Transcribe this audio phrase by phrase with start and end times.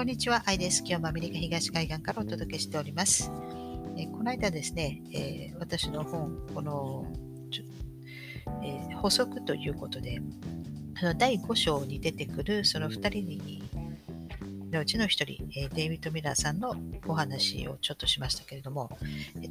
[0.00, 0.82] こんにちは、アイです。
[0.86, 3.30] 今日もアメリカ東海岸からお届けしております。
[3.98, 7.04] えこの間ですね、えー、私の本、この、
[8.64, 10.22] えー、補足ということで、
[11.02, 13.62] あの第5章に出てくるその2人に
[14.72, 16.74] のうちの1人、えデイビッド・ミラーさんの
[17.06, 18.88] お話をちょっとしましたけれども、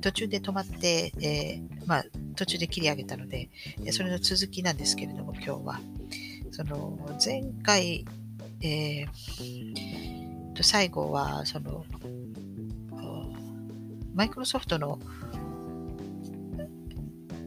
[0.01, 2.05] 途中で止まって、えー、まあ、
[2.35, 3.51] 途中で切り上げたので、
[3.91, 5.79] それの続きなんですけれども、今日は。
[6.49, 8.03] その前回、
[8.61, 9.88] えー
[10.59, 11.85] と最後は、その、
[14.13, 14.99] マイクロソフトの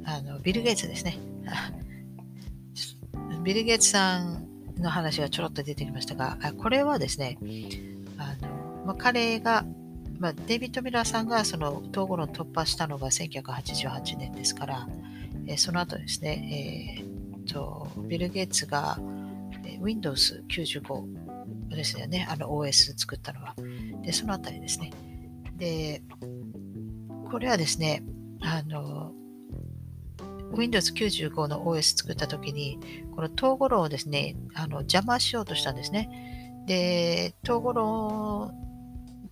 [0.04, 1.18] あのビル・ゲイツですね。
[3.44, 4.48] ビル・ゲイツさん
[4.78, 7.36] の話がちょろっと出てきましたが、これはですね、
[8.16, 9.66] あのまあ、彼が、
[10.18, 14.88] まあ、デイビッド・ミラーさんがその統合論突破したのが1988年ですから、
[15.46, 18.98] えその後ですね、えーと、ビル・ゲイツが
[19.82, 21.31] Windows95
[21.76, 23.54] ですよね、あの OS 作ったのは。
[24.02, 24.90] で、そのあたりですね。
[25.56, 26.02] で、
[27.30, 28.02] これはですね、
[28.40, 29.12] あの、
[30.52, 32.78] Windows 95の OS 作ったときに、
[33.14, 36.64] この統合論をですね、あの邪魔しようとしたんですね。
[36.66, 38.52] で、統合論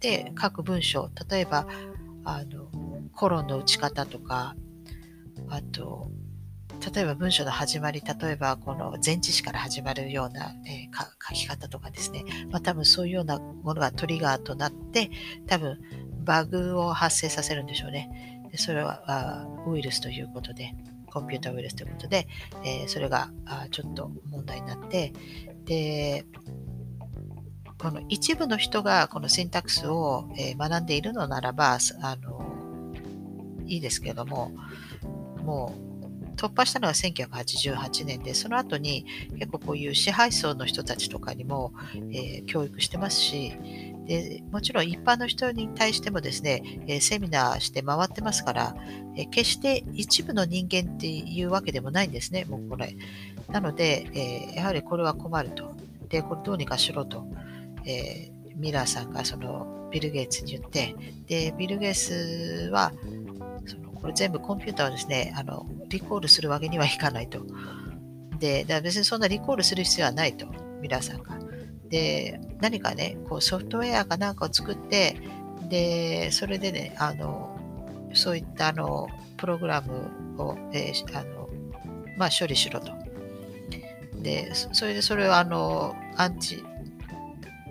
[0.00, 1.66] で書く文章、例えば、
[2.24, 2.68] あの、
[3.12, 4.56] コロンの打ち方とか、
[5.48, 6.10] あと、
[6.80, 15.10] 例えば文章の始まり、例えばこの前置詞から始まるような、えー、書き方とかですね、まあ、多分そういうようなものがトリガーとなって、
[15.46, 15.78] 多分
[16.24, 18.40] バグを発生させるんでしょうね。
[18.50, 20.74] でそれはウイルスということで、
[21.06, 22.26] コンピュータウイルスということで、
[22.64, 25.12] えー、それがあちょっと問題になって、
[25.64, 26.24] で、
[27.78, 32.92] この一部の人がこのシンタクスを、え、学んでいるのならば、あの、
[33.64, 34.52] いいですけども、
[35.42, 35.89] もう
[36.40, 39.04] 突破したのは1988年で、その後に
[39.38, 43.52] 結構こういう支配層の人たちとかにも、えー、教育してますし、
[44.06, 48.74] でもちろん一般の人に対してもですね、え、セミナーして回ってますから、
[49.16, 52.96] え、決して一部の人間っていうわけでもないんですね、もうこれ。
[53.50, 55.74] なので、えやはりこれは困ると。
[56.08, 57.26] で、これどうにかしろと。
[57.84, 60.94] えミラーさんがそのビル・ゲイツに言って、
[61.26, 62.92] で、ビル・ゲイツは
[63.66, 67.44] その、これ全部コンピューターをですね、あの、リコールするわけにはいかないと。
[68.38, 70.46] で、だから別にそんなリコールする必要はないと、
[70.80, 71.38] 皆さんが。
[71.88, 75.16] で、何かね、こうソフトウェアかなんかを作って、
[75.68, 77.58] で、それでね、あの、
[78.14, 81.48] そういったあの、プログラムを、えー、あの、
[82.16, 82.92] まあ、処理しろと。
[84.22, 86.62] で、それでそれをあの、アンチ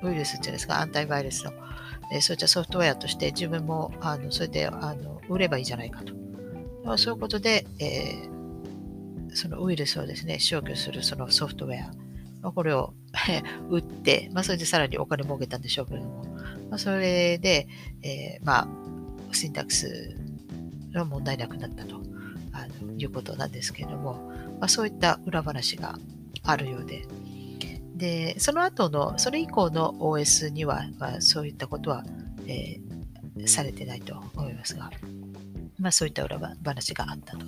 [0.02, 1.54] ウイルスっていうんですか、アンタイバイルスの、
[2.12, 6.14] えそういったソフトウェアとして自分もあのそれであの売ればいいじゃないかと。
[6.98, 11.88] そういうことで、えー、そのウイルスをですね、消去するそのソフトウェア、
[12.42, 12.94] まあ、これを
[13.70, 16.24] 売って、まあ、それでさらにお金儲けたんでしょうけれども、
[16.70, 17.68] まあ、それで、
[18.02, 18.68] えー、まあ、
[19.32, 20.16] シンタックス
[20.92, 22.02] の問題なくなったと
[22.52, 26.00] あのいうことなんですけれども、まあ、そういった裏話が
[26.44, 27.06] あるようで、
[27.96, 32.06] で、その後の、それ以降の OS には、まあ、そういったことは、
[32.48, 34.90] えー、されてないと思いますが、
[35.80, 37.46] まあ、そういった裏話があったと。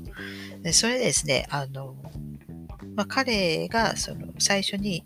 [0.62, 1.96] でそれでですね、あの、
[2.96, 5.06] まあ、彼がその最初に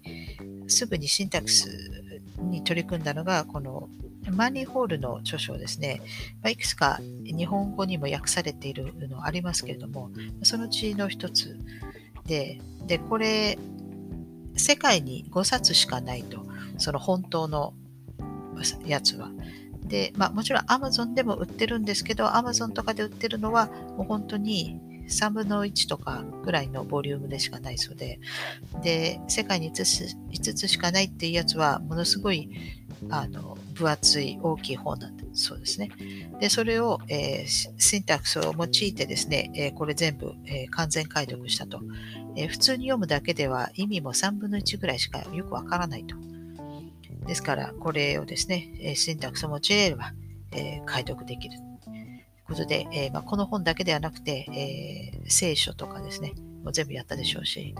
[0.68, 1.70] すぐにシンタックス
[2.40, 3.90] に取り組んだのが、この
[4.32, 6.02] マニーホールの著書ですね、
[6.42, 10.10] まあ、いくつか日本語にも訳されているのありますけれども、
[10.44, 11.58] そのうちの一つ
[12.26, 13.58] で、で、これ、
[14.58, 16.46] 世界に5冊しかないと、
[16.78, 17.74] その本当の
[18.86, 19.30] やつは。
[19.88, 28.20] で、まあ、もちろん Amazon でも売ってるんですけど、Amazon とかで売ってるのは、もう本当に3分の1とかぐらいのボリュームでしかないそうで、
[28.82, 32.50] で、世界に 5, 5つしかないっていうやつは、ものすごい
[33.10, 35.92] あの分厚い大きい本なんだそうですね。
[36.40, 37.48] で、それを、えー、
[37.78, 41.82] シンタクスを用いてですね、えー、これ全部、えー、完全解読したと、
[42.38, 46.16] え普通に読むだけでは意味も3分の1ぐらいしかよくわからないと。
[47.26, 50.14] ですから、これをですね、えシンタクスを用いれば、
[50.52, 51.58] え解読できる。
[51.58, 56.34] ということで、えまあ、この本だけではなくて、え聖書とかですね、
[56.64, 57.76] もう全部やったでしょうし、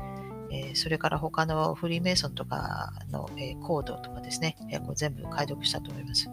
[0.52, 6.30] え、それから他のフリーメイソンとかの、えー、コードとかですね、えー、こう全部解読したと思います。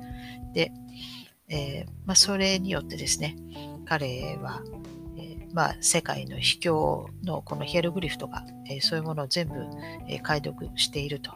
[0.55, 0.73] で、
[1.49, 3.37] えまあ、それによってですね、
[3.85, 4.62] 彼は、
[5.19, 9.55] えまあ、世界の秘境のこのヒエルグリフとか、えそういうものを全部、
[10.08, 11.32] え解読していると、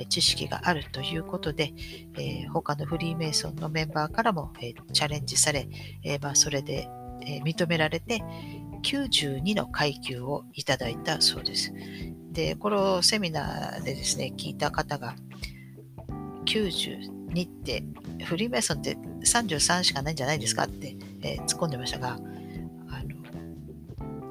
[0.00, 1.72] え知識があるということで、
[2.18, 5.68] え他のフリーメイソンのメンバーからも、えチャレンジされ、
[6.02, 6.88] えまあ、それで、
[7.22, 8.22] え認められて、
[8.82, 11.72] 92の階級をいただいたそうです。
[12.32, 15.14] で、このセミナーでですね、聞いた方が
[16.46, 17.84] 92って
[18.24, 22.20] フリーメイソンって33しかないんじゃないですかって、えー、突っ込んでましたが、あの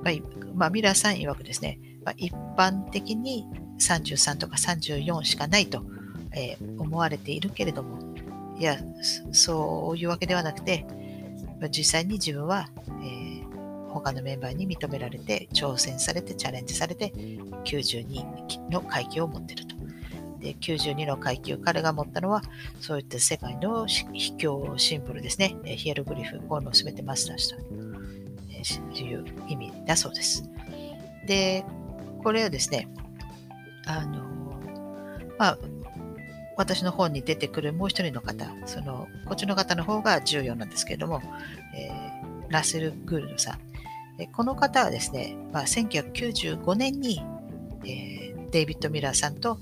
[0.03, 0.13] まあ
[0.55, 3.45] まあ、ミラーさん曰くですね、まあ、一般的に
[3.79, 5.83] 33とか34しかないと、
[6.31, 7.99] えー、思われているけれども、
[8.57, 8.77] いや、
[9.31, 10.85] そういうわけではなくて、
[11.71, 17.13] 実際に自分は、えー、他のメンバーに認められて、挑戦されて、チャレンジされて、
[17.65, 19.75] 92の階級を持っていると。
[20.39, 22.41] で、92の階級、彼が持ったのは、
[22.79, 25.55] そういった世界の秘境シンボルですね。
[25.65, 30.49] ヒエログリフを全てマスターしたという意味だそうです。
[31.25, 31.65] で、
[32.23, 32.87] これはですね、
[33.89, 34.23] あの、
[35.39, 35.57] まあ、
[36.57, 41.21] 私の本に出てくるもう一人の方、その、こっちの方の方が重要なんですけれども、
[41.75, 43.59] えー、ラッセル・グールドさん。
[44.21, 47.21] えこの方はですね、まあ、1995年に、
[47.85, 49.59] えー、デイビッド・ミラーさんと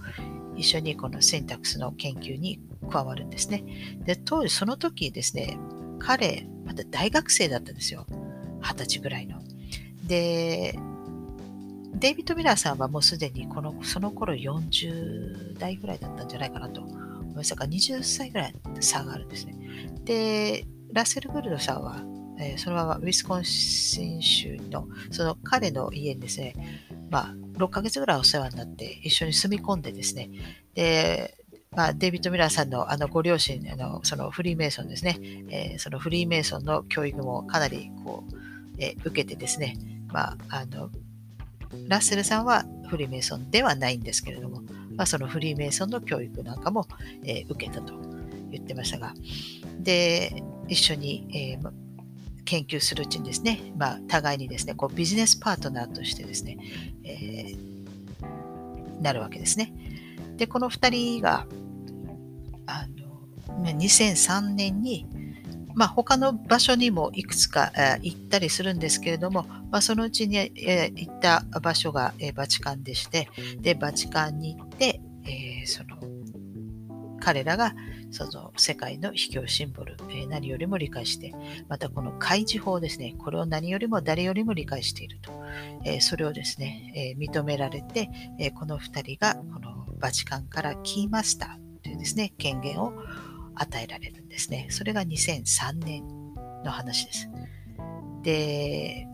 [0.55, 2.59] 一緒にこのセンタクスの研究に
[2.89, 3.63] 加わるんですね。
[4.05, 5.57] で、当時その時ですね、
[5.99, 8.05] 彼、まだ大学生だったんですよ。
[8.61, 9.39] 二十歳ぐらいの。
[10.03, 10.77] で、
[11.95, 16.81] デイビッド・ミラーさんはもうすでにこのその頃40代ぐらいだったんじゃないかなと。
[17.27, 19.55] 思いますが、20歳ぐらい差があるんですね。
[20.05, 22.01] で、ラッセル・グルドさんは、
[22.39, 26.53] えー、そのままウィスコンシン州のその彼の家にですね、
[27.09, 30.29] まあ、6ヶ月ぐらいお世話になって一緒に住み込んでですね、
[30.73, 31.35] で、
[31.71, 35.17] まあ、デイビッド・ミラーさんのあのご両親あの、そのフリーメイソンですね、
[35.49, 38.33] えー、そのフリーメイソンの教育もかなりこう、
[38.79, 40.89] えー、受けてですね、まあ、あの
[41.87, 44.61] ラッセルさんはフリーメイソンではないんですけれども、
[44.95, 46.87] まあ、そのフリーメイソンの教育なんかも、
[47.23, 47.93] えー、受けたと
[48.51, 49.13] 言ってましたが、
[49.79, 51.27] で、一緒に、
[51.59, 51.71] えー、
[52.45, 56.57] 研究するうちにですね、まあ、互いにですね、こうビジネスパートナーとしてですね、
[57.03, 59.73] えー、なるわけですね。
[60.37, 61.45] で、この2人が、
[62.65, 65.05] あの、2003年に、
[65.75, 67.71] まあ、他の場所にもいくつか
[68.01, 73.29] 行ったりするんですけれども、まあ、そのうちに行った場所がバチカンでして、
[73.61, 75.97] で、バチカンに行って、え、その、
[77.19, 77.73] 彼らが
[78.11, 81.33] その世界の秘境シンボル、えー、何よりも理解して、
[81.67, 85.31] またこの開示法ですね、これを何よりも誰よりも理解していると、
[85.83, 88.09] えー、それをですね、えー、認められて、
[88.39, 92.93] えこの2人がこのバチカンからキーマスターというですね、権限を
[93.55, 94.67] 与えられるんですね。
[94.69, 96.07] それが2003年
[96.63, 97.29] の話です。
[98.23, 99.07] で、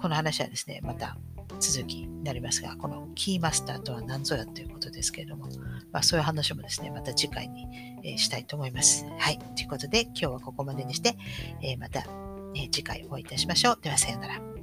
[0.00, 1.16] この話はですね、また
[1.60, 5.48] 続きになりますが、このキーマスターとは何ぞやということですけれども、
[5.92, 7.66] まあ、そういう話もですね、また次回に、
[8.04, 9.04] えー、したいと思います。
[9.18, 9.38] はい。
[9.56, 11.16] ということで、今日はここまでにして、
[11.62, 12.06] えー、また、
[12.54, 13.78] え、次回お会いいたしましょう。
[13.82, 14.57] では、さようなら。